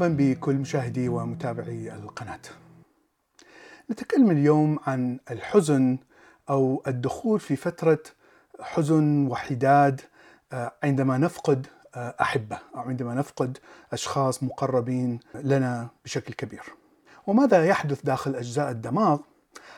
مرحبا 0.00 0.16
بكل 0.18 0.54
مشاهدي 0.54 1.08
ومتابعي 1.08 1.94
القناة. 1.94 2.40
نتكلم 3.90 4.30
اليوم 4.30 4.78
عن 4.86 5.18
الحزن 5.30 5.98
أو 6.50 6.82
الدخول 6.86 7.40
في 7.40 7.56
فترة 7.56 8.02
حزن 8.60 9.26
وحداد 9.26 10.00
آه، 10.52 10.72
عندما 10.82 11.18
نفقد 11.18 11.66
آه، 11.94 12.14
أحبة 12.20 12.58
أو 12.74 12.80
عندما 12.80 13.14
نفقد 13.14 13.58
أشخاص 13.92 14.42
مقربين 14.42 15.20
لنا 15.34 15.88
بشكل 16.04 16.34
كبير. 16.34 16.62
وماذا 17.26 17.66
يحدث 17.66 18.02
داخل 18.04 18.34
أجزاء 18.34 18.70
الدماغ 18.70 19.18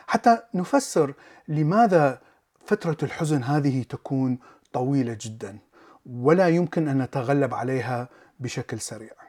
حتى 0.07 0.37
نفسر 0.53 1.13
لماذا 1.47 2.21
فترة 2.65 2.97
الحزن 3.03 3.43
هذه 3.43 3.83
تكون 3.83 4.39
طويلة 4.73 5.17
جدا 5.21 5.57
ولا 6.05 6.47
يمكن 6.47 6.87
أن 6.87 7.01
نتغلب 7.01 7.53
عليها 7.53 8.09
بشكل 8.39 8.79
سريع. 8.79 9.22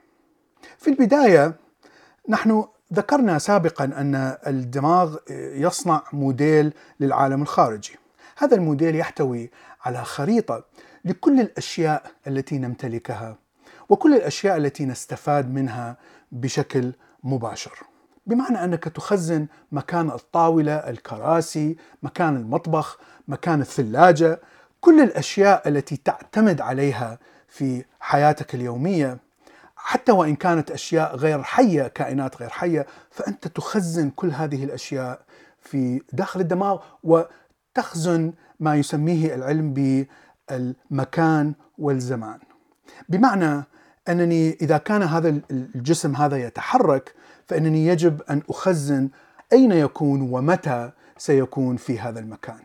في 0.78 0.90
البداية 0.90 1.54
نحن 2.28 2.64
ذكرنا 2.92 3.38
سابقا 3.38 3.84
أن 3.84 4.36
الدماغ 4.46 5.16
يصنع 5.30 6.02
موديل 6.12 6.72
للعالم 7.00 7.42
الخارجي. 7.42 7.96
هذا 8.38 8.56
الموديل 8.56 8.96
يحتوي 8.96 9.50
على 9.84 10.04
خريطة 10.04 10.64
لكل 11.04 11.40
الأشياء 11.40 12.02
التي 12.26 12.58
نمتلكها 12.58 13.36
وكل 13.88 14.14
الأشياء 14.14 14.56
التي 14.56 14.84
نستفاد 14.84 15.54
منها 15.54 15.96
بشكل 16.32 16.92
مباشر. 17.24 17.78
بمعنى 18.26 18.64
أنك 18.64 18.84
تخزن 18.84 19.46
مكان 19.72 20.10
الطاولة، 20.10 20.72
الكراسي، 20.72 21.76
مكان 22.02 22.36
المطبخ، 22.36 22.98
مكان 23.28 23.60
الثلاجة، 23.60 24.40
كل 24.80 25.00
الأشياء 25.00 25.68
التي 25.68 25.96
تعتمد 25.96 26.60
عليها 26.60 27.18
في 27.48 27.84
حياتك 28.00 28.54
اليومية 28.54 29.18
حتى 29.86 30.12
وإن 30.12 30.36
كانت 30.36 30.70
أشياء 30.70 31.16
غير 31.16 31.42
حية 31.42 31.88
كائنات 31.88 32.36
غير 32.36 32.48
حية 32.48 32.86
فأنت 33.10 33.48
تخزن 33.48 34.10
كل 34.10 34.30
هذه 34.30 34.64
الأشياء 34.64 35.20
في 35.60 36.00
داخل 36.12 36.40
الدماغ 36.40 36.82
وتخزن 37.02 38.32
ما 38.60 38.76
يسميه 38.76 39.34
العلم 39.34 39.74
بالمكان 40.50 41.54
والزمان. 41.78 42.38
بمعنى 43.08 43.64
أنني 44.08 44.56
إذا 44.60 44.78
كان 44.78 45.02
هذا 45.02 45.40
الجسم 45.50 46.16
هذا 46.16 46.36
يتحرك 46.36 47.14
فأنني 47.46 47.86
يجب 47.86 48.22
أن 48.30 48.42
أخزن 48.50 49.08
أين 49.52 49.72
يكون 49.72 50.20
ومتى 50.20 50.90
سيكون 51.18 51.76
في 51.76 51.98
هذا 51.98 52.20
المكان. 52.20 52.60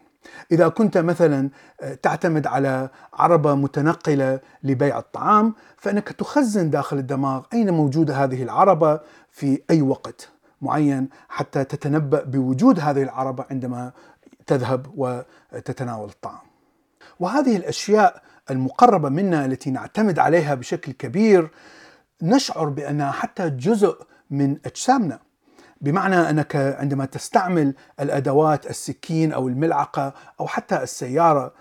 إذا 0.52 0.68
كنت 0.68 0.98
مثلا 0.98 1.50
آه، 1.82 1.94
تعتمد 1.94 2.48
على 2.48 2.90
عربة 3.14 3.56
متنقلة 3.56 4.40
لبيع 4.64 5.00
الطعام 5.00 5.54
فإنك 5.78 6.08
تخزن 6.10 6.70
داخل 6.70 6.98
الدماغ 6.98 7.44
أين 7.54 7.74
موجودة 7.74 8.24
هذه 8.24 8.44
العربة 8.44 9.00
في 9.32 9.62
أي 9.70 9.82
وقت 9.82 10.30
معين 10.62 11.10
حتى 11.30 11.64
تتنبأ 11.64 12.24
بوجود 12.24 12.80
هذه 12.80 13.04
العربة 13.04 13.46
عندما 13.52 13.92
تذهب 14.48 14.86
وتتناول 14.96 16.10
الطعام. 16.10 16.50
وهذه 17.20 17.58
الأشياء 17.58 18.22
المقربة 18.52 19.10
منا 19.10 19.46
التي 19.46 19.72
نعتمد 19.72 20.20
عليها 20.20 20.56
بشكل 20.56 20.92
كبير 20.92 21.50
نشعر 22.22 22.70
بأنها 22.70 23.12
حتى 23.12 23.50
جزء 23.50 23.98
من 24.30 24.58
أجسامنا 24.66 25.20
بمعنى 25.82 26.16
أنك 26.16 26.56
عندما 26.56 27.06
تستعمل 27.06 27.74
الأدوات 28.00 28.70
السكين 28.70 29.34
أو 29.34 29.48
الملعقة 29.48 30.14
أو 30.40 30.48
حتى 30.48 30.84
السيارة 30.84 31.54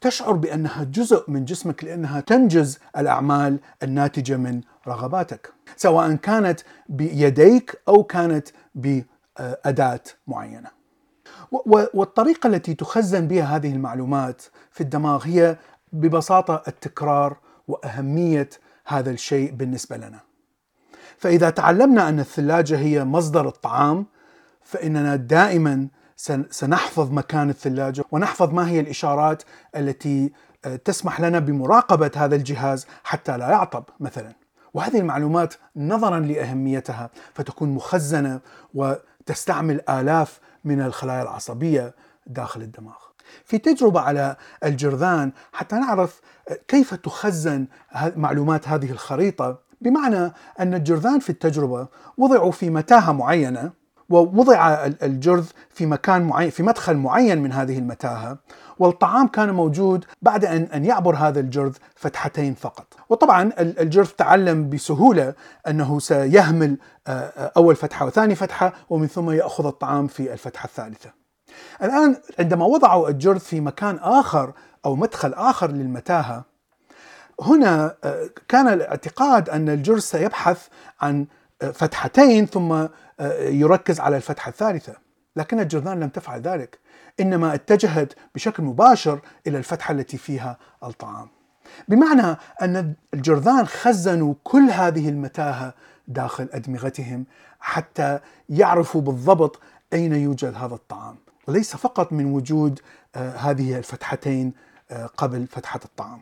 تشعر 0.00 0.32
بأنها 0.32 0.84
جزء 0.84 1.30
من 1.30 1.44
جسمك 1.44 1.84
لأنها 1.84 2.20
تنجز 2.20 2.78
الأعمال 2.96 3.58
الناتجة 3.82 4.36
من 4.36 4.60
رغباتك، 4.88 5.52
سواء 5.76 6.14
كانت 6.14 6.60
بيديك 6.88 7.80
أو 7.88 8.02
كانت 8.04 8.48
بأداة 8.74 10.00
معينة. 10.26 10.70
والطريقة 11.94 12.46
التي 12.46 12.74
تخزن 12.74 13.28
بها 13.28 13.56
هذه 13.56 13.72
المعلومات 13.72 14.42
في 14.72 14.80
الدماغ 14.80 15.26
هي 15.26 15.56
ببساطة 15.92 16.62
التكرار 16.68 17.36
وأهمية 17.68 18.50
هذا 18.86 19.10
الشيء 19.10 19.50
بالنسبة 19.50 19.96
لنا. 19.96 20.27
فإذا 21.18 21.50
تعلمنا 21.50 22.08
أن 22.08 22.20
الثلاجة 22.20 22.78
هي 22.78 23.04
مصدر 23.04 23.48
الطعام 23.48 24.06
فإننا 24.62 25.16
دائما 25.16 25.88
سنحفظ 26.50 27.12
مكان 27.12 27.50
الثلاجة 27.50 28.04
ونحفظ 28.10 28.54
ما 28.54 28.68
هي 28.68 28.80
الإشارات 28.80 29.42
التي 29.76 30.32
آه، 30.64 30.76
تسمح 30.76 31.20
لنا 31.20 31.38
بمراقبة 31.38 32.10
هذا 32.16 32.36
الجهاز 32.36 32.86
حتى 33.04 33.36
لا 33.36 33.50
يعطب 33.50 33.84
مثلا. 34.00 34.32
وهذه 34.74 34.98
المعلومات 34.98 35.54
نظرا 35.76 36.20
لأهميتها 36.20 37.10
فتكون 37.34 37.68
مخزنة 37.68 38.40
وتستعمل 38.74 39.80
آلاف 39.88 40.40
من 40.64 40.80
الخلايا 40.80 41.22
العصبية 41.22 41.94
داخل 42.26 42.62
الدماغ. 42.62 42.96
في 43.44 43.58
تجربة 43.58 44.00
على 44.00 44.36
الجرذان 44.64 45.32
حتى 45.52 45.76
نعرف 45.76 46.20
آه، 46.48 46.58
كيف 46.68 46.94
تخزن 46.94 47.66
معلومات 48.16 48.68
هذه 48.68 48.90
الخريطة 48.90 49.67
بمعنى 49.80 50.32
أن 50.60 50.74
الجرذان 50.74 51.18
في 51.18 51.30
التجربة 51.30 51.86
وضعوا 52.18 52.52
في 52.52 52.70
متاهة 52.70 53.12
معينة 53.12 53.70
ووضع 54.10 54.86
الجرذ 55.02 55.46
في 55.70 55.86
مكان 55.86 56.22
معين 56.22 56.50
في 56.50 56.62
مدخل 56.62 56.96
معين 56.96 57.42
من 57.42 57.52
هذه 57.52 57.78
المتاهة 57.78 58.38
والطعام 58.78 59.26
كان 59.26 59.50
موجود 59.50 60.04
بعد 60.22 60.44
أن 60.44 60.62
أن 60.62 60.84
يعبر 60.84 61.16
هذا 61.16 61.40
الجرذ 61.40 61.76
فتحتين 61.96 62.54
فقط. 62.54 62.94
وطبعا 63.08 63.50
الجرذ 63.58 64.06
تعلم 64.06 64.70
بسهولة 64.70 65.34
أنه 65.68 65.98
سيهمل 65.98 66.78
آه، 67.06 67.10
آه، 67.10 67.52
أول 67.56 67.76
فتحة 67.76 68.06
وثاني 68.06 68.34
فتحة 68.34 68.72
ومن 68.90 69.06
ثم 69.06 69.30
يأخذ 69.30 69.66
الطعام 69.66 70.06
في 70.06 70.32
الفتحة 70.32 70.66
الثالثة. 70.66 71.10
الآن 71.82 72.16
عندما 72.38 72.64
وضعوا 72.64 73.08
الجرذ 73.08 73.40
في 73.40 73.60
مكان 73.60 73.98
آخر 74.02 74.52
أو 74.84 74.96
مدخل 74.96 75.34
آخر 75.34 75.70
للمتاهة 75.70 76.44
هنا 77.40 77.96
آه، 78.04 78.30
كان 78.48 78.68
الاعتقاد 78.68 79.50
أن 79.50 79.68
الجرس 79.68 80.10
سيبحث 80.10 80.68
عن 81.00 81.26
آه، 81.62 81.70
فتحتين 81.70 82.46
ثم 82.46 82.72
آه، 82.72 82.88
يركز 83.40 84.00
على 84.00 84.16
الفتحة 84.16 84.48
الثالثة، 84.48 84.94
لكن 85.36 85.60
الجرذان 85.60 86.00
لم 86.00 86.08
تفعل 86.08 86.40
ذلك، 86.40 86.78
إنما 87.20 87.54
اتجهت 87.54 88.12
بشكل 88.34 88.62
مباشر 88.62 89.20
إلى 89.46 89.58
الفتحة 89.58 89.92
التي 89.92 90.18
فيها 90.18 90.58
الطعام. 90.84 91.28
بمعنى 91.88 92.36
أن 92.62 92.94
الجرذان 93.14 93.66
خزنوا 93.66 94.34
كل 94.44 94.70
هذه 94.70 95.08
المتاهة 95.08 95.74
داخل 96.08 96.48
أدمغتهم 96.52 97.26
حتى 97.60 98.18
يعرفوا 98.48 99.00
بالضبط 99.00 99.60
أين 99.92 100.12
يوجد 100.14 100.54
هذا 100.54 100.74
الطعام، 100.74 101.16
وليس 101.48 101.76
فقط 101.76 102.12
من 102.12 102.32
وجود 102.32 102.80
هذه 103.16 103.78
الفتحتين 103.78 104.52
قبل 105.16 105.46
فتحة 105.46 105.80
الطعام. 105.84 106.20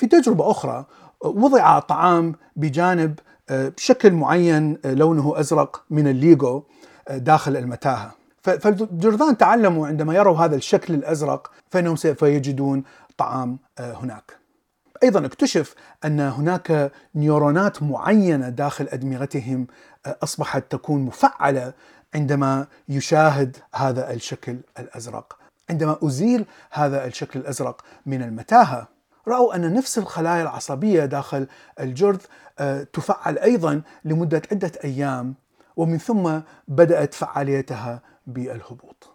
في 0.00 0.06
تجربة 0.06 0.50
أخرى 0.50 0.84
وضع 1.24 1.78
طعام 1.78 2.34
بجانب 2.56 3.18
آه، 3.50 3.68
بشكل 3.68 4.12
معين 4.12 4.78
آه، 4.84 4.94
لونه 4.94 5.40
أزرق 5.40 5.84
من 5.90 6.08
الليجو 6.08 6.62
آه، 7.08 7.16
داخل 7.16 7.56
المتاهة 7.56 8.14
فالجرذان 8.42 9.36
تعلموا 9.36 9.86
عندما 9.86 10.14
يروا 10.14 10.38
هذا 10.38 10.56
الشكل 10.56 10.94
الأزرق 10.94 11.50
فإنهم 11.70 11.96
سوف 11.96 12.22
يجدون 12.22 12.82
طعام 13.18 13.58
هناك 13.78 14.36
أيضا 15.02 15.26
اكتشف 15.26 15.74
أن 16.04 16.20
هناك 16.20 16.92
نيورونات 17.14 17.82
معينة 17.82 18.48
داخل 18.48 18.88
أدمغتهم 18.90 19.66
أصبحت 20.06 20.64
تكون 20.70 21.00
مفعلة 21.00 21.72
عندما 22.14 22.66
يشاهد 22.88 23.56
هذا 23.74 24.12
الشكل 24.12 24.56
الأزرق. 24.78 25.38
عندما 25.70 25.98
أزيل 26.02 26.44
هذا 26.70 27.06
الشكل 27.06 27.40
الأزرق 27.40 27.80
من 28.06 28.22
المتاهة 28.22 28.99
رأوا 29.28 29.56
أن 29.56 29.74
نفس 29.74 29.98
الخلايا 29.98 30.42
العصبية 30.42 31.04
داخل 31.04 31.46
الجرذ 31.80 32.20
آه، 32.58 32.82
تفعل 32.82 33.38
أيضا 33.38 33.82
لمدة 34.04 34.42
عدة 34.52 34.72
أيام 34.84 35.34
ومن 35.76 35.98
ثم 35.98 36.40
بدأت 36.68 37.14
فعاليتها 37.14 38.02
بالهبوط. 38.26 39.10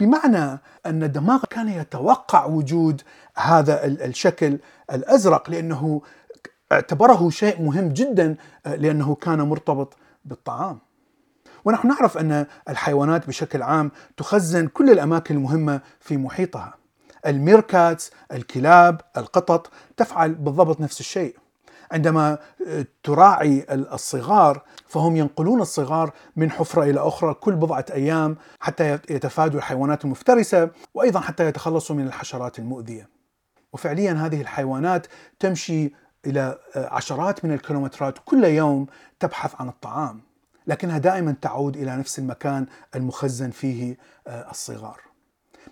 بمعنى 0.00 0.58
أن 0.86 1.02
الدماغ 1.02 1.44
كان 1.50 1.68
يتوقع 1.68 2.44
وجود 2.44 3.02
هذا 3.36 3.86
الشكل 3.86 4.58
الأزرق 4.92 5.50
لأنه 5.50 6.02
اعتبره 6.72 7.30
شيء 7.30 7.62
مهم 7.62 7.88
جدا 7.88 8.36
آه، 8.66 8.74
لأنه 8.74 9.14
كان 9.14 9.40
مرتبط 9.40 9.96
بالطعام. 10.24 10.78
ونحن 11.64 11.88
نعرف 11.88 12.18
أن 12.18 12.46
الحيوانات 12.68 13.26
بشكل 13.26 13.62
عام 13.62 13.90
تخزن 14.16 14.66
كل 14.66 14.90
الأماكن 14.90 15.34
المهمة 15.36 15.80
في 16.00 16.16
محيطها. 16.16 16.79
الميركاتس 17.26 18.10
الكلاب 18.32 19.00
القطط 19.16 19.70
تفعل 19.96 20.34
بالضبط 20.34 20.80
نفس 20.80 21.00
الشيء. 21.00 21.36
عندما 21.92 22.38
آه، 22.66 22.86
تراعي 23.02 23.66
الصغار 23.70 24.62
فهم 24.88 25.16
ينقلون 25.16 25.60
الصغار 25.60 26.12
من 26.36 26.50
حفرة 26.50 26.82
إلى 26.82 27.00
أخرى 27.00 27.34
كل 27.34 27.54
بضعة 27.54 27.84
أيام 27.92 28.36
حتى 28.60 28.92
يتفادوا 28.92 29.58
الحيوانات 29.58 30.04
المفترسة 30.04 30.70
وأيضا 30.94 31.20
حتى 31.20 31.46
يتخلصوا 31.46 31.96
من 31.96 32.06
الحشرات 32.06 32.58
المؤذية. 32.58 33.08
وفعليا 33.72 34.12
هذه 34.12 34.40
الحيوانات 34.40 35.06
تمشي 35.38 35.92
إلى 36.26 36.58
عشرات 36.76 37.44
من 37.44 37.52
الكيلومترات 37.52 38.18
كل 38.24 38.44
يوم 38.44 38.86
تبحث 39.20 39.54
عن 39.60 39.68
الطعام 39.68 40.20
لكنها 40.66 40.98
دائما 40.98 41.36
تعود 41.42 41.76
إلى 41.76 41.96
نفس 41.96 42.18
المكان 42.18 42.66
المخزن 42.94 43.50
فيه 43.50 43.96
الصغار. 44.26 45.09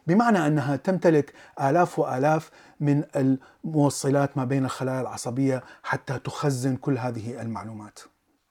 بمعنى 0.08 0.46
أنها 0.46 0.76
تمتلك 0.76 1.32
آلاف 1.60 1.98
وآلاف 1.98 2.50
من 2.80 3.04
الموصلات 3.16 4.36
ما 4.36 4.44
بين 4.44 4.64
الخلايا 4.64 5.00
العصبية 5.00 5.62
حتى 5.82 6.18
تخزن 6.18 6.76
كل 6.76 6.98
هذه 6.98 7.42
المعلومات. 7.42 7.98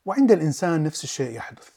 وعند 0.05 0.31
الإنسان 0.31 0.83
نفس 0.83 1.03
الشيء 1.03 1.35
يحدث. 1.35 1.69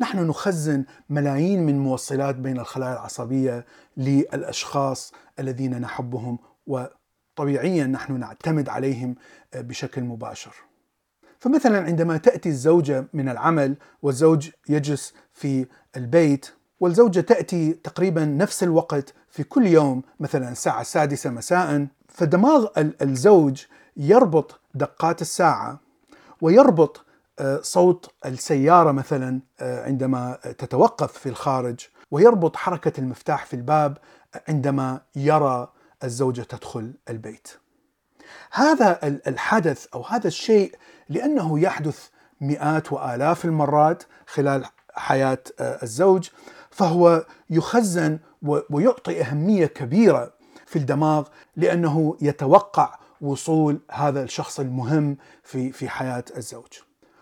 نحن 0.00 0.18
نخزن 0.18 0.84
ملايين 1.10 1.66
من 1.66 1.78
موصلات 1.78 2.34
بين 2.34 2.60
الخلايا 2.60 2.92
العصبية 2.92 3.66
للأشخاص 3.96 5.12
الذين 5.38 5.80
نحبهم 5.80 6.38
وطبيعيا 6.66 7.86
نحن 7.86 8.20
نعتمد 8.20 8.68
عليهم 8.68 9.14
بشكل 9.54 10.02
مباشر. 10.02 10.54
فمثلا 11.38 11.84
عندما 11.84 12.16
تأتي 12.16 12.48
الزوجة 12.48 13.04
من 13.12 13.28
العمل 13.28 13.76
والزوج 14.02 14.50
يجلس 14.68 15.14
في 15.32 15.66
البيت 15.96 16.50
والزوجة 16.84 17.20
تأتي 17.20 17.72
تقريبا 17.72 18.24
نفس 18.24 18.62
الوقت 18.62 19.14
في 19.30 19.44
كل 19.44 19.66
يوم 19.66 20.02
مثلا 20.20 20.52
الساعة 20.52 20.80
السادسة 20.80 21.30
مساء 21.30 21.86
فدماغ 22.08 22.66
الزوج 23.02 23.64
يربط 23.96 24.60
دقات 24.74 25.22
الساعة 25.22 25.80
ويربط 26.40 27.04
آه، 27.38 27.60
صوت 27.62 28.10
السيارة 28.26 28.92
مثلا 28.92 29.40
آه، 29.60 29.86
عندما 29.86 30.38
تتوقف 30.58 31.12
في 31.12 31.28
الخارج 31.28 31.80
ويربط 32.10 32.56
حركة 32.56 32.92
المفتاح 32.98 33.46
في 33.46 33.54
الباب 33.54 33.98
عندما 34.48 35.00
يرى 35.16 35.72
الزوجة 36.04 36.42
تدخل 36.42 36.92
البيت. 37.10 37.48
هذا 38.52 38.98
الحدث 39.02 39.86
أو 39.94 40.02
هذا 40.02 40.28
الشيء 40.28 40.74
لأنه 41.08 41.60
يحدث 41.60 42.08
مئات 42.40 42.92
وآلاف 42.92 43.44
المرات 43.44 44.02
خلال 44.26 44.64
حياة 44.94 45.38
آه، 45.60 45.78
الزوج 45.82 46.28
فهو 46.74 47.26
يخزن 47.50 48.18
ويعطي 48.42 49.20
أهمية 49.20 49.66
كبيرة 49.66 50.32
في 50.66 50.76
الدماغ 50.76 51.28
لأنه 51.56 52.16
يتوقع 52.20 52.98
وصول 53.20 53.80
هذا 53.90 54.22
الشخص 54.22 54.60
المهم 54.60 55.16
في 55.42 55.72
في 55.72 55.88
حياة 55.88 56.24
الزوج. 56.36 56.72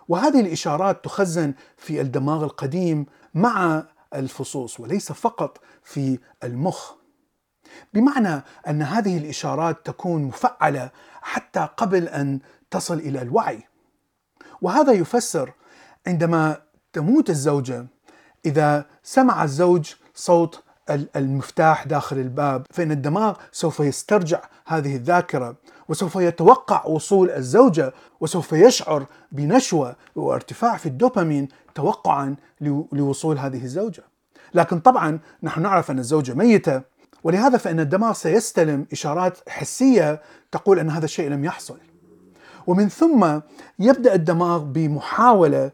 وهذه 0.08 0.40
الإشارات 0.40 1.04
تخزن 1.04 1.54
في 1.76 2.00
الدماغ 2.00 2.44
القديم 2.44 3.06
مع 3.34 3.84
الفصوص 4.14 4.81
وليس 4.81 5.12
فقط 5.12 5.60
في 5.82 6.19
المخ. 6.44 6.93
بمعنى 7.94 8.43
أن 8.69 8.82
هذه 8.82 9.19
الإشارات 9.19 9.87
تكون 9.87 10.22
مفعلة 10.22 10.90
حتى 11.22 11.69
قبل 11.76 12.08
أن 12.08 12.40
تصل 12.70 12.99
إلى 12.99 13.22
الوعي. 13.22 13.62
وهذا 14.62 14.93
يفسر 14.93 15.52
عندما 16.06 16.62
تموت 16.93 17.31
الزوجة 17.31 17.87
إذا 18.46 18.86
سمع 19.02 19.44
الزوج 19.44 19.92
صوت 20.14 20.62
المفتاح 21.16 21.86
داخل 21.86 22.18
الباب 22.18 22.66
فإن 22.70 22.90
الدماغ 22.90 23.36
سوف 23.52 23.80
يسترجع 23.80 24.40
هذه 24.66 24.96
الذاكرة 24.96 25.56
وسوف 25.88 26.16
يتوقع 26.16 26.86
وصول 26.86 27.30
الزوجة 27.30 27.92
وسوف 28.20 28.52
يشعر 28.52 29.06
بنشوة 29.32 29.96
وارتفاع 30.16 30.76
في 30.76 30.86
الدوبامين 30.86 31.48
توقعا 31.74 32.36
لوصول 32.92 33.38
هذه 33.38 33.64
الزوجة. 33.64 34.02
لكن 34.54 34.80
طبعا 34.80 35.18
نحن 35.42 35.62
نعرف 35.62 35.90
أن 35.90 35.98
الزوجة 35.98 36.34
ميتة 36.34 36.82
ولهذا 37.24 37.58
فإن 37.58 37.80
الدماغ 37.80 38.12
سيستلم 38.12 38.86
إشارات 38.92 39.38
حسية 39.48 40.22
تقول 40.52 40.78
أن 40.78 40.90
هذا 40.90 41.04
الشيء 41.04 41.30
لم 41.30 41.44
يحصل. 41.44 41.78
ومن 42.66 42.88
ثم 42.88 43.40
يبدأ 43.78 44.14
الدماغ 44.14 44.58
بمحاولة 44.58 45.70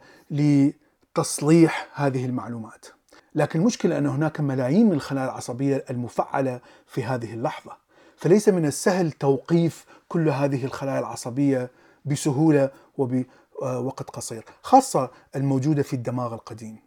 تصليح 1.19 1.89
هذه 1.95 2.27
المعلومات. 2.27 2.87
لكن 3.35 3.61
المشكلة 3.61 3.99
أن 3.99 4.07
هناك 4.07 4.41
ملايين 4.41 4.87
من 4.87 4.93
الخلايا 4.93 5.27
العصبية 5.27 5.85
المفعلة 5.91 6.61
في 6.87 7.05
هذه 7.05 7.35
اللحظة. 7.35 7.77
فليس 8.17 8.49
من 8.49 8.67
السهل 8.67 9.13
توقيف 9.13 9.87
كل 10.09 10.29
هذه 10.29 10.65
الخلايا 10.65 10.99
العصبية 10.99 11.71
بسهولة 12.05 12.71
وبوقت 12.99 14.11
قصير 14.11 14.45
خاصة 14.63 15.11
الموجودة 15.37 15.83
في 15.83 15.93
الدماغ 15.93 16.35
القديم. 16.35 16.79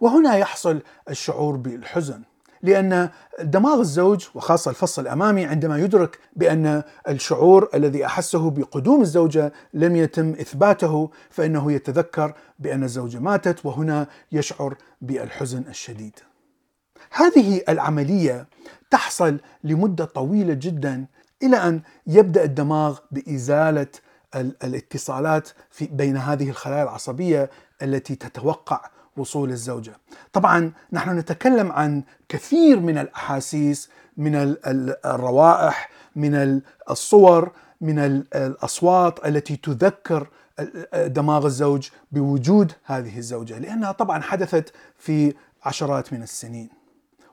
وهنا 0.00 0.36
يحصل 0.36 0.82
الشعور 1.10 1.56
بالحزن. 1.56 2.22
لأن 2.62 3.08
دماغ 3.40 3.80
الزوج 3.80 4.26
وخاصة 4.34 4.70
الفص 4.70 4.98
الأمامي 4.98 5.44
عندما 5.44 5.78
يدرك 5.78 6.18
بأن 6.36 6.82
الشعور 7.08 7.68
الذي 7.74 8.06
أحسه 8.06 8.50
بقدوم 8.50 9.00
الزوجة 9.00 9.52
لم 9.74 9.96
يتم 9.96 10.30
إثباته 10.30 11.10
فإنه 11.30 11.72
يتذكر 11.72 12.34
بأن 12.58 12.84
الزوجة 12.84 13.18
ماتت 13.18 13.66
وهنا 13.66 14.06
يشعر 14.32 14.74
بالحزن 15.00 15.62
الشديد. 15.68 16.18
هذه 17.10 17.62
العملية 17.68 18.46
تحصل 18.90 19.38
لمدة 19.64 20.04
طويلة 20.04 20.54
جدا 20.54 21.06
إلى 21.42 21.56
أن 21.56 21.80
يبدأ 22.06 22.44
الدماغ 22.44 22.98
بإزالة 23.10 23.86
الاتصالات 24.36 25.48
في 25.70 25.86
بين 25.86 26.16
هذه 26.16 26.50
الخلايا 26.50 26.82
العصبية 26.82 27.50
التي 27.82 28.14
تتوقع 28.14 28.80
وصول 29.18 29.50
الزوجة. 29.50 29.92
طبعا 30.32 30.72
نحن 30.92 31.18
نتكلم 31.18 31.72
عن 31.72 32.02
كثير 32.28 32.80
من 32.80 32.98
الأحاسيس 32.98 33.90
من 34.16 34.56
الروائح 35.04 35.90
من 36.16 36.60
الصور 36.90 37.52
من 37.80 37.98
الأصوات 38.34 39.26
التي 39.26 39.56
تذكر 39.56 40.28
دماغ 40.94 41.46
الزوج 41.46 41.88
بوجود 42.12 42.72
هذه 42.84 43.18
الزوجة 43.18 43.58
لأنها 43.58 43.92
طبعا 43.92 44.22
حدثت 44.22 44.72
في 44.98 45.34
عشرات 45.64 46.12
من 46.12 46.22
السنين. 46.22 46.68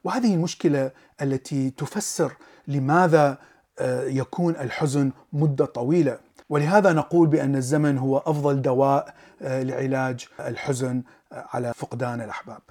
وهذه 0.04 0.34
المشكلة 0.34 0.92
التي 1.22 1.70
تفسر 1.70 2.34
لماذا 2.68 3.38
آه، 3.80 4.04
يكون 4.04 4.56
الحزن 4.56 5.12
مدة 5.34 5.66
طويلة. 5.66 6.20
ولهذا 6.50 6.94
نقول 6.94 7.28
بأن 7.28 7.56
الزمن 7.56 7.98
هو 7.98 8.18
أفضل 8.18 8.62
دواء 8.62 9.14
آه، 9.42 9.64
لعلاج 9.64 10.28
الحزن 10.40 11.04
على 11.32 11.74
فقدان 11.74 12.22
الأحباب. 12.22 12.62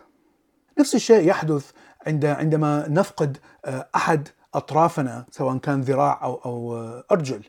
نفس 0.79 0.95
الشيء 0.95 1.29
يحدث 1.29 1.71
عند 2.07 2.25
عندما 2.25 2.89
نفقد 2.89 3.39
آه، 3.65 3.89
أحد 3.95 4.29
أطرافنا 4.55 5.25
سواء 5.31 5.57
كان 5.57 5.81
ذراع 5.81 6.25
أو 6.25 6.77
آه، 6.77 7.05
أرجل. 7.13 7.43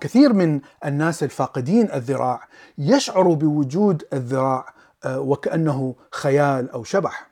كثير 0.00 0.32
من 0.32 0.60
الناس 0.84 1.22
الفاقدين 1.22 1.92
الذراع 1.92 2.48
يشعروا 2.78 3.36
بوجود 3.36 4.04
الذراع 4.12 4.74
آه، 5.04 5.20
وكأنه 5.20 5.94
خيال 6.10 6.70
أو 6.70 6.84
شبح. 6.84 7.30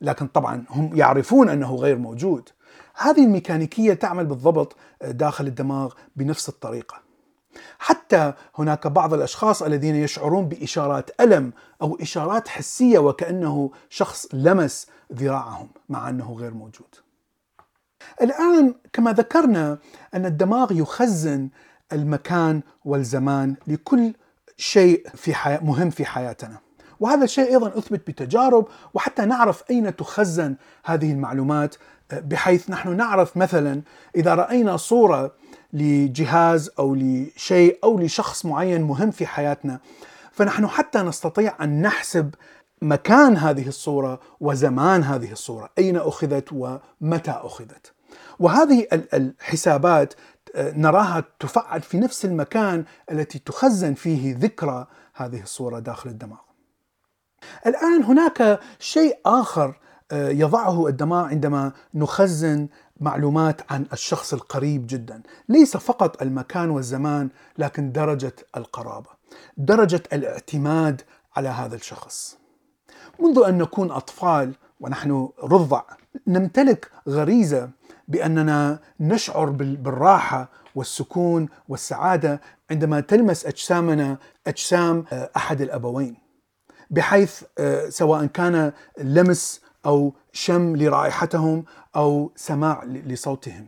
لكن 0.00 0.26
طبعا 0.26 0.64
هم 0.70 0.96
يعرفون 0.96 1.48
أنه 1.48 1.74
غير 1.74 1.98
موجود. 1.98 2.48
هذه 2.94 3.24
الميكانيكية 3.24 3.94
تعمل 3.94 4.26
بالضبط 4.26 4.76
داخل 5.04 5.46
الدماغ 5.46 5.94
بنفس 6.16 6.48
الطريقة. 6.48 7.07
حتى 7.78 8.32
هناك 8.58 8.86
بعض 8.86 9.14
الأشخاص 9.14 9.62
الذين 9.62 9.94
يشعرون 9.94 10.48
بإشارات 10.48 11.10
ألم 11.20 11.52
أو 11.82 11.98
إشارات 12.00 12.48
حسية 12.48 12.98
وكأنه 12.98 13.70
شخص 13.90 14.26
لمس 14.32 14.86
ذراعهم 15.12 15.68
مع 15.88 16.08
أنه 16.08 16.32
غير 16.32 16.54
موجود. 16.54 16.94
الآن 18.22 18.74
كما 18.92 19.12
ذكرنا 19.12 19.78
أن 20.14 20.26
الدماغ 20.26 20.72
يخزن 20.72 21.48
المكان 21.92 22.62
والزمان 22.84 23.56
لكل 23.66 24.14
شيء 24.56 25.08
في 25.14 25.34
حياة 25.34 25.64
مهم 25.64 25.90
في 25.90 26.04
حياتنا. 26.04 26.58
وهذا 27.00 27.24
الشيء 27.24 27.48
أيضا 27.48 27.68
أثبت 27.68 28.10
بتجارب 28.10 28.68
وحتى 28.94 29.24
نعرف 29.24 29.64
أين 29.70 29.96
تخزن 29.96 30.56
هذه 30.84 31.12
المعلومات 31.12 31.74
بحيث 32.12 32.70
نحن 32.70 32.96
نعرف 32.96 33.36
مثلا 33.36 33.82
إذا 34.16 34.34
رأينا 34.34 34.76
صورة 34.76 35.34
لجهاز 35.72 36.70
أو 36.78 36.94
لشيء 36.94 37.78
أو 37.84 37.98
لشخص 37.98 38.46
معين 38.46 38.82
مهم 38.82 39.10
في 39.10 39.26
حياتنا 39.26 39.80
فنحن 40.32 40.66
حتى 40.66 40.98
نستطيع 40.98 41.64
أن 41.64 41.82
نحسب 41.82 42.34
مكان 42.82 43.36
هذه 43.36 43.68
الصورة 43.68 44.20
وزمان 44.40 45.02
هذه 45.02 45.32
الصورة، 45.32 45.70
أين 45.78 45.96
أخذت 45.96 46.48
ومتى 46.52 47.30
أخذت. 47.30 47.92
وهذه 48.38 48.86
الحسابات 48.92 50.14
آه، 50.54 50.72
نراها 50.76 51.24
تفعل 51.40 51.82
في 51.82 51.98
نفس 51.98 52.24
المكان 52.24 52.84
التي 53.10 53.38
تخزن 53.38 53.94
فيه 53.94 54.36
ذكرى 54.36 54.86
هذه 55.14 55.42
الصورة 55.42 55.78
داخل 55.78 56.10
الدماغ. 56.10 56.38
الآن 57.66 58.02
هناك 58.02 58.60
شيء 58.78 59.18
آخر 59.26 59.74
آه، 60.12 60.28
يضعه 60.28 60.86
الدماغ 60.86 61.24
عندما 61.24 61.72
نخزن 61.94 62.68
معلومات 63.00 63.72
عن 63.72 63.86
الشخص 63.92 64.32
القريب 64.32 64.86
جدا. 64.86 65.22
ليس 65.48 65.76
فقط 65.76 66.22
المكان 66.22 66.70
والزمان 66.70 67.28
لكن 67.58 67.92
درجة 67.92 68.32
القرابة 68.56 69.10
درجة 69.56 70.02
الاعتماد 70.12 71.02
على 71.36 71.48
هذا 71.48 71.76
الشخص. 71.76 72.38
منذ 73.20 73.42
أن 73.48 73.58
نكون 73.58 73.90
أطفال 73.90 74.54
ونحن 74.80 75.28
رضع 75.42 75.82
نمتلك 76.26 76.90
غريزة 77.08 77.70
بأننا 78.08 78.78
نشعر 79.00 79.50
بالراحة 79.50 80.48
والسكون 80.74 81.48
والسعادة 81.68 82.40
عندما 82.70 83.00
تلمس 83.00 83.46
أجسامنا 83.46 84.18
أجسام 84.46 85.04
آه، 85.12 85.30
أحد 85.36 85.60
الأبوين. 85.60 86.16
بحيث 86.90 87.42
آه، 87.58 87.88
سواء 87.88 88.26
كان 88.26 88.72
لمس 88.98 89.60
أو 89.86 90.14
شم 90.32 90.76
لرائحتهم 90.76 91.64
أو 91.98 92.30
سماع 92.36 92.84
لصوتهم 92.84 93.66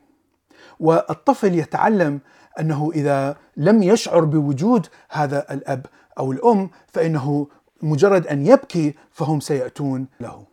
والطفل 0.81 1.55
يتعلم 1.55 2.21
أنه 2.61 2.91
إذا 2.95 3.37
لم 3.57 3.83
يشعر 3.83 4.25
بوجود 4.25 4.87
هذا 5.11 5.55
الأب 5.55 5.87
أو 6.19 6.33
الأم 6.33 6.71
فإنه 6.89 7.47
مجرد 7.83 8.27
أن 8.27 8.47
يبكي 8.47 8.95
فهم 9.11 9.41
سيأتون 9.41 10.07
له. 10.21 10.45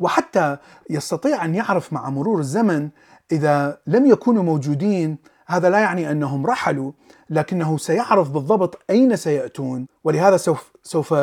وحتى 0.00 0.56
يستطيع 0.90 1.44
أن 1.44 1.54
يعرف 1.54 1.92
مع 1.92 2.10
مرور 2.10 2.38
الزمن 2.40 2.88
إذا 3.32 3.78
لم 3.86 4.06
يكونوا 4.06 4.42
موجودين 4.42 5.18
هذا 5.46 5.70
لا 5.70 5.78
يعني 5.78 6.10
أنهم 6.10 6.46
رحلوا 6.46 6.92
لكنه 7.30 7.78
سيعرف 7.78 8.30
بالضبط 8.30 8.78
أين 8.90 9.16
سيأتون 9.16 9.86
ولهذا 10.04 10.36
سوف 10.36 10.72
سوف 10.82 11.14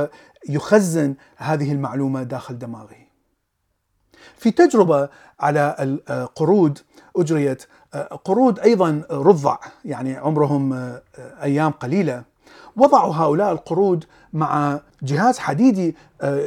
يخزن 0.50 1.16
هذه 1.38 1.72
المعلومة 1.72 2.24
داخل 2.24 2.58
دماغه. 2.58 3.09
في 4.38 4.52
تجربة 4.52 5.10
على 5.40 5.76
القرود 6.10 6.80
أجريت. 7.16 7.64
قرود 8.26 8.60
أيضا 8.60 9.04
رضع 9.12 9.58
يعني 9.86 10.16
عمرهم 10.18 10.94
أيام 11.20 11.72
قليلة. 11.72 12.24
وضعوا 12.76 13.14
هؤلاء 13.14 13.52
القرود 13.52 14.06
مع 14.34 14.80
جهاز 15.04 15.40
حديدي 15.40 15.96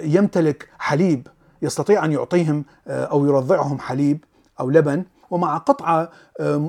يمتلك 0.02 0.68
حليب 0.78 1.28
يستطيع 1.62 2.04
أن 2.04 2.12
يعطيهم 2.12 2.64
أو 2.86 3.26
يرضعهم 3.26 3.78
حليب 3.78 4.24
أو 4.60 4.70
لبن. 4.70 5.04
ومع 5.30 5.56
قطعة 5.56 6.10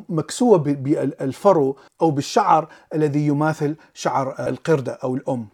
مكسوه 0.09 0.57
بالفرو 0.57 1.77
أو 2.01 2.11
بالشعر 2.11 2.67
الذي 2.93 3.27
يماثل 3.27 3.75
شعر 3.93 4.35
القردة 4.39 4.99
أو 5.03 5.15
الأم. 5.15 5.47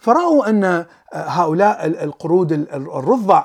فرأوا 0.00 0.50
أن 0.50 0.86
هؤلاء 1.12 1.86
القرود 1.86 2.52
الرضع 2.72 3.44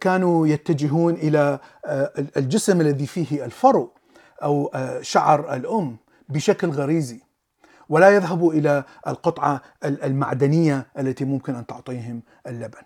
كانوا 0.00 0.46
يتجهون 0.46 1.14
إلى 1.14 1.58
الجسم 2.36 2.80
الذي 2.80 3.06
فيه 3.06 3.44
الفرو 3.44 3.90
أو 4.42 4.70
شعر 5.00 5.54
الأم 5.54 5.96
بشكل 6.28 6.68
غريزي 6.70 7.20
ولا 7.88 8.10
يذهبوا 8.10 8.52
إلى 8.52 8.84
القطعة 9.06 9.62
المعدنية 9.84 10.86
التي 10.98 11.24
ممكن 11.24 11.54
أن 11.54 11.66
تعطيهم 11.66 12.22
اللبن. 12.46 12.82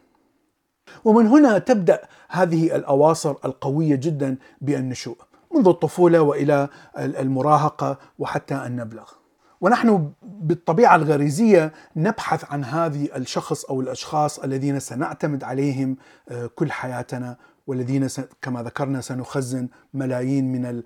ومن 1.05 1.27
هنا 1.27 1.59
تبدأ 1.59 2.01
هذه 2.29 2.77
الأواصر 2.77 3.31
القوية 3.45 3.95
جدا 3.97 4.37
بالنشوء 4.61 5.17
منذ 5.55 5.69
الطفولة 5.69 6.21
وإلى 6.21 6.69
المراهقة 6.99 7.99
وحتى 8.19 8.55
أن 8.55 8.77
نبلغ 8.77 9.13
ونحن 9.61 10.13
بالطبيعة 10.23 10.97
الغريزية 10.97 11.73
نبحث 11.97 12.53
عن 12.53 12.65
هذه 12.65 13.09
الشخص 13.17 13.65
أو 13.65 13.81
الأشخاص 13.81 14.39
الذين 14.39 14.81
سنعتمد 14.81 15.45
عليهم 15.45 15.97
آه، 16.29 16.47
كل 16.47 16.73
حياتنا 16.73 17.37
والذين 17.67 18.09
كما 18.43 18.63
ذكرنا 18.63 19.01
سنخزن 19.01 19.69
ملايين 19.95 20.53
من 20.53 20.83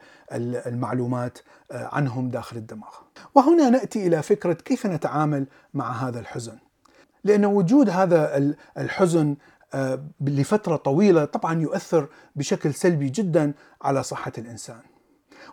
المعلومات 0.67 1.39
آه، 1.71 1.89
عنهم 1.93 2.29
داخل 2.29 2.57
الدماغ. 2.57 2.95
وهنا 3.35 3.71
نأتي 3.71 4.07
إلى 4.07 4.23
فكرة 4.23 4.53
كيف 4.53 4.87
نتعامل 4.87 5.47
مع 5.75 5.93
هذا 5.93 6.21
الحزن. 6.21 6.59
لأن 7.25 7.45
وجود 7.45 7.91
هذا 7.91 8.37
الحزن 8.79 9.37
آه، 9.75 10.05
لفترة 10.21 10.77
طويلة 10.77 11.25
طبعا 11.25 11.61
يؤثر 11.61 12.09
بشكل 12.37 12.75
سلبي 12.75 13.09
جدا 13.09 13.53
على 13.83 14.03
صحة 14.03 14.33
الإنسان. 14.39 14.81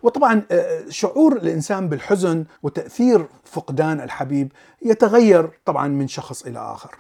وطبعا 0.03 0.44
آه، 0.51 0.84
شعور 0.89 1.38
الإنسان 1.38 1.89
بالحزن 1.89 2.46
وتأثير 2.63 3.25
فقدان 3.44 4.01
الحبيب 4.01 4.51
يتغير 4.82 5.50
طبعا 5.65 5.88
من 5.88 6.08
شخص 6.08 6.46
إلى 6.46 6.60
آخر. 6.60 6.96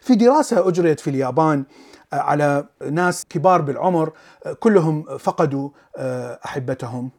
في 0.00 0.14
دراسة 0.14 0.68
أجريت 0.68 1.00
في 1.00 1.10
اليابان 1.10 1.64
آه، 2.12 2.16
على 2.16 2.66
ناس 2.90 3.26
كبار 3.30 3.60
بالعمر 3.60 4.12
آه، 4.46 4.52
كلهم 4.52 5.18
فقدوا 5.18 5.70
أحبتهم. 6.44 7.10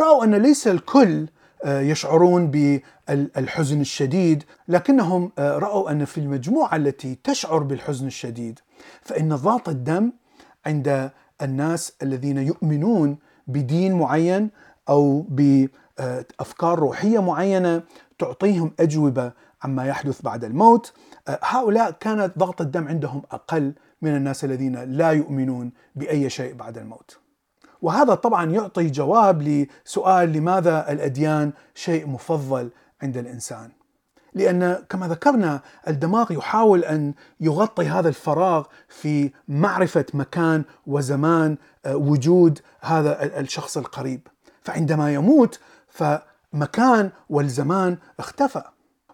رأوا 0.00 0.24
أن 0.24 0.34
ليس 0.34 0.68
الكل 0.68 1.26
يشعرون 1.66 2.50
بالحزن 2.50 3.80
الشديد 3.80 4.44
لكنهم 4.68 5.32
رأوا 5.38 5.90
أن 5.90 6.04
في 6.04 6.18
المجموعة 6.18 6.76
التي 6.76 7.18
تشعر 7.24 7.58
بالحزن 7.58 8.06
الشديد 8.06 8.60
فإن 9.02 9.36
ضغط 9.36 9.68
الدم 9.68 10.12
عند 10.66 11.10
الناس 11.42 11.92
الذين 12.02 12.38
يؤمنون 12.38 13.18
بدين 13.48 13.98
معين 13.98 14.50
أو 14.88 15.26
بأفكار 15.28 16.78
روحية 16.78 17.22
معينة 17.22 17.82
تعطيهم 18.18 18.72
أجوبة 18.80 19.32
عما 19.62 19.86
يحدث 19.86 20.22
بعد 20.22 20.44
الموت. 20.44 20.92
هؤلاء 21.42 21.90
كانت 21.90 22.38
ضغط 22.38 22.60
الدم 22.60 22.88
عندهم 22.88 23.22
أقل 23.30 23.74
من 24.02 24.16
الناس 24.16 24.44
الذين 24.44 24.76
لا 24.76 25.10
يؤمنون 25.10 25.72
بأي 25.94 26.30
شيء 26.30 26.54
بعد 26.54 26.78
الموت. 26.78 27.18
وهذا 27.82 28.14
طبعا 28.14 28.50
يعطي 28.50 28.90
جواب 28.90 29.42
لسؤال 29.42 30.32
لماذا 30.32 30.92
الأديان 30.92 31.52
شيء 31.74 32.06
مفضل 32.06 32.70
عند 33.02 33.16
الإنسان. 33.16 33.70
لأن 34.34 34.84
كما 34.88 35.08
ذكرنا 35.08 35.60
الدماغ 35.88 36.32
يحاول 36.32 36.84
أن 36.84 37.14
يغطي 37.40 37.86
هذا 37.88 38.08
الفراغ 38.08 38.64
في 38.88 39.30
معرفة 39.48 40.04
مكان 40.14 40.64
وزمان 40.86 41.56
آه، 41.86 41.96
وجود 41.96 42.60
هذا 42.80 43.40
الشخص 43.40 43.76
القريب. 43.76 44.20
فعندما 44.62 45.14
يموت 45.14 45.60
فمكان 45.88 47.10
والزمان 47.28 47.98
اختفى. 48.18 48.62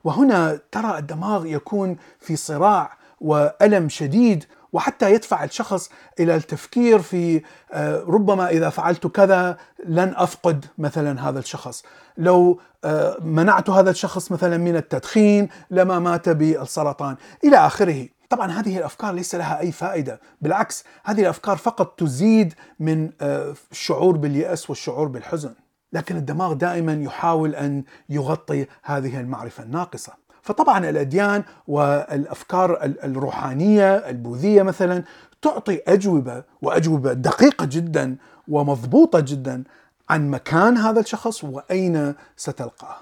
وهنا 0.04 0.58
ترى 0.72 0.98
الدماغ 0.98 1.46
يكون 1.46 1.96
في 2.20 2.36
صراع 2.36 2.96
وألم 3.20 3.88
شديد 3.88 4.44
وحتى 4.74 5.12
يدفع 5.12 5.44
الشخص 5.44 5.90
إلى 6.20 6.36
التفكير 6.36 6.98
في 6.98 7.42
آه، 7.72 8.04
ربما 8.08 8.48
إذا 8.48 8.70
فعلت 8.70 9.06
كذا 9.06 9.56
لن 9.86 10.14
أفقد 10.16 10.64
مثلا 10.78 11.28
هذا 11.28 11.38
الشخص، 11.38 11.82
لو 12.18 12.60
آه، 12.84 13.16
منعت 13.20 13.70
هذا 13.70 13.90
الشخص 13.90 14.32
مثلا 14.32 14.56
من 14.56 14.76
التدخين 14.76 15.48
لما 15.70 15.98
مات 15.98 16.28
بالسرطان 16.28 17.16
إلى 17.44 17.56
آخره. 17.56 18.08
طبعا 18.30 18.50
هذه 18.50 18.78
الأفكار 18.78 19.14
ليس 19.14 19.34
لها 19.34 19.60
أي 19.60 19.72
فائدة، 19.72 20.20
بالعكس 20.40 20.84
هذه 21.04 21.20
الأفكار 21.20 21.56
فقط 21.56 21.98
تزيد 21.98 22.54
من 22.80 23.10
آه، 23.20 23.54
الشعور 23.72 24.16
باليأس 24.16 24.70
والشعور 24.70 25.08
بالحزن. 25.08 25.54
لكن 25.92 26.16
الدماغ 26.16 26.52
دائما 26.52 26.92
يحاول 26.92 27.54
أن 27.54 27.84
يغطي 28.08 28.66
هذه 28.82 29.20
المعرفة 29.20 29.62
الناقصة. 29.62 30.23
فطبعا 30.44 30.90
الأديان 30.90 31.42
والأفكار 31.68 32.84
الروحانية 32.84 33.96
البوذية 33.96 34.62
مثلا 34.62 35.04
تعطي 35.42 35.80
أجوبة 35.88 36.44
وأجوبة 36.62 37.12
دقيقة 37.12 37.66
جدا 37.66 38.16
ومضبوطة 38.48 39.20
جدا 39.20 39.64
عن 40.08 40.30
مكان 40.30 40.76
هذا 40.76 41.00
الشخص 41.00 41.44
وأين 41.44 42.14
ستلقاه. 42.36 42.96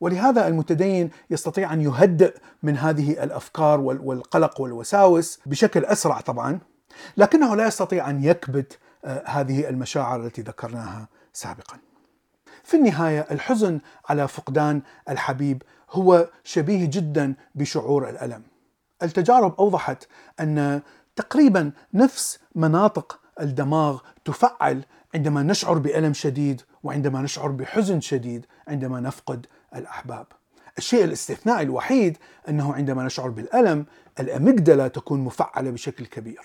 ولهذا 0.00 0.48
المتدين 0.48 1.10
يستطيع 1.30 1.72
أن 1.72 1.80
يهدئ 1.80 2.34
من 2.62 2.76
هذه 2.76 3.22
الأفكار 3.24 3.80
والقلق 3.80 4.60
والوساوس 4.60 5.40
بشكل 5.46 5.84
أسرع 5.84 6.20
طبعا، 6.20 6.58
لكنه 7.16 7.56
لا 7.56 7.66
يستطيع 7.66 8.10
أن 8.10 8.24
يكبت 8.24 8.78
آه، 9.04 9.22
هذه 9.26 9.68
المشاعر 9.68 10.26
التي 10.26 10.42
ذكرناها 10.42 11.08
سابقا. 11.32 11.78
في 12.64 12.76
النهاية 12.76 13.26
الحزن 13.30 13.80
على 14.08 14.28
فقدان 14.28 14.82
الحبيب 15.08 15.62
هو 15.90 16.28
شبيه 16.44 16.86
جدا 16.86 17.34
بشعور 17.54 18.08
الألم. 18.08 18.42
التجارب 19.02 19.54
أوضحت 19.58 20.06
أن 20.40 20.82
تقريبا 21.16 21.72
نفس 21.94 22.38
مناطق 22.54 23.20
الدماغ 23.40 24.00
تفعل 24.24 24.84
عندما 25.14 25.42
نشعر 25.42 25.78
بألم 25.78 26.12
شديد 26.12 26.62
وعندما 26.82 27.22
نشعر 27.22 27.48
بحزن 27.48 28.00
شديد 28.00 28.46
عندما 28.68 29.00
نفقد 29.00 29.46
الأحباب. 29.74 30.26
الشيء 30.78 31.04
الاستثنائي 31.04 31.62
الوحيد 31.62 32.18
أنه 32.48 32.74
عندما 32.74 33.04
نشعر 33.04 33.28
بالألم 33.28 33.86
الاميجدلا 34.20 34.88
تكون 34.88 35.20
مفعلة 35.20 35.70
بشكل 35.70 36.06
كبير. 36.06 36.40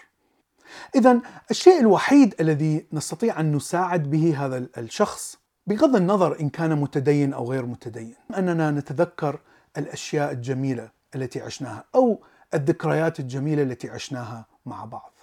اذا 0.95 1.21
الشيء 1.51 1.79
الوحيد 1.79 2.35
الذي 2.39 2.87
نستطيع 2.93 3.39
أن 3.39 3.55
نساعد 3.55 4.09
به 4.09 4.45
هذا 4.45 4.67
الشخص 4.77 5.37
بغض 5.67 5.95
النظر 5.95 6.39
إن 6.39 6.49
كان 6.49 6.77
متدين 6.77 7.33
أو 7.33 7.51
غير 7.51 7.65
متدين 7.65 8.15
أننا 8.37 8.71
نتذكر 8.71 9.39
الأشياء 9.77 10.31
الجميلة 10.31 10.89
التي 11.15 11.41
عشناها 11.41 11.83
أو 11.95 12.23
الذكريات 12.53 13.19
الجميلة 13.19 13.63
التي 13.63 13.89
عشناها 13.89 14.45
مع 14.65 14.85
بعض. 14.85 15.13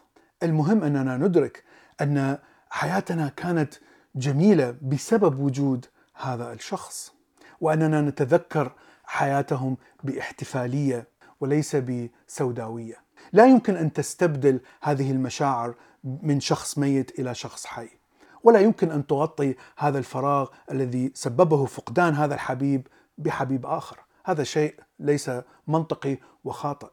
المهم 0.42 0.84
أننا 0.84 1.16
ندرك 1.16 1.64
أن 2.00 2.38
حياتنا 2.70 3.28
كانت 3.28 3.74
جميلة 4.14 4.74
بسبب 4.82 5.40
وجود 5.40 5.86
هذا 6.14 6.52
الشخص 6.52 7.12
وأننا 7.60 8.00
نتذكر 8.00 8.72
حياتهم 9.04 9.76
باحتفالية 10.04 11.08
وليس 11.40 11.76
بسوداوية. 11.76 12.96
لا 13.32 13.46
يمكن 13.46 13.76
أن 13.76 13.92
تستبدل 13.92 14.60
هذه 14.82 15.10
المشاعر 15.10 15.74
من 16.04 16.40
شخص 16.40 16.78
ميت 16.78 17.18
إلى 17.18 17.34
شخص 17.34 17.66
حي. 17.66 17.99
ولا 18.44 18.60
يمكن 18.60 18.90
أن 18.90 19.06
تغطي 19.06 19.54
هذا 19.76 19.98
الفراغ 19.98 20.48
الذي 20.70 21.12
سببه 21.14 21.66
فقدان 21.66 22.14
هذا 22.14 22.34
الحبيب 22.34 22.86
بحبيب 23.18 23.66
آخر، 23.66 23.98
هذا 24.24 24.44
شيء 24.44 24.74
ليس 24.98 25.30
منطقي 25.66 26.18
وخاطئ. 26.44 26.90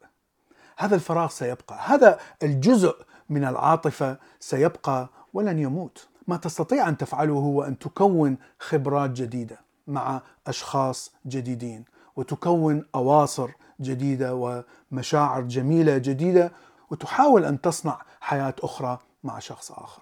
هذا 0.78 0.96
الفراغ 0.96 1.30
سيبقى. 1.30 1.80
هذا 1.86 2.20
الجزء 2.44 2.96
من 3.30 3.44
العاطفة 3.44 4.18
سيبقى 4.40 5.10
ولن 5.34 5.60
يموت. 5.60 6.08
ما 6.28 6.38
تستطيع 6.38 6.90
أن 6.90 6.98
تفعله 6.98 7.34
هو 7.34 7.64
أن 7.64 7.80
تكون 7.80 8.38
خبرات 8.60 9.10
جديدة 9.10 9.60
مع 9.88 10.22
أشخاص 10.48 11.12
جديدين 11.28 11.86
وتكون 12.16 12.86
أواصر 12.96 13.50
جديدة 13.82 14.64
ومشاعر 14.92 15.42
جميلة 15.42 15.98
جديدة 15.98 16.52
وتحاول 16.92 17.46
أن 17.46 17.62
تصنع 17.62 18.02
حياة 18.22 18.56
أخرى 18.64 19.00
مع 19.24 19.40
شخص 19.40 19.72
آخر. 19.72 20.02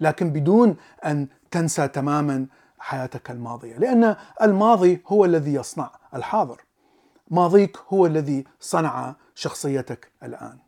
لكن 0.00 0.30
بدون 0.30 0.76
أن 1.04 1.28
تنسى 1.50 1.88
تماما 1.88 2.46
حياتك 2.78 3.30
الماضية 3.30 3.76
لأن 3.76 4.16
الماضي 4.42 5.02
هو 5.06 5.24
الذي 5.24 5.54
يصنع 5.54 5.90
الحاضر. 6.14 6.60
ماضيك 7.30 7.76
هو 7.88 8.06
الذي 8.06 8.44
صنع 8.60 9.14
شخصيتك 9.34 10.12
الآن. 10.22 10.58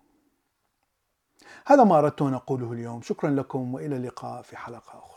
هذا 1.67 1.85
ما 1.85 1.99
أردت 1.99 2.23
أن 2.23 2.35
أقوله 2.35 2.73
اليوم. 2.73 3.03
شكرا 3.03 3.31
لكم 3.31 3.75
وإلى 3.75 3.97
اللقاء 3.97 4.43
في 4.43 4.57
حلقة 4.57 4.99
أخرى. 4.99 5.08